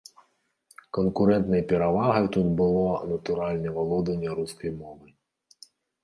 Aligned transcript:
Канкурэнтнай 0.97 1.61
перавагай 1.71 2.25
тут 2.35 2.47
было, 2.61 2.87
натуральна, 3.11 3.69
валоданне 3.75 4.29
рускай 4.39 4.71
мовай. 4.79 5.13